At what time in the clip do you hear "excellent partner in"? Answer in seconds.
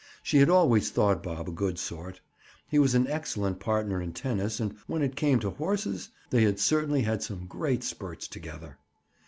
3.05-4.13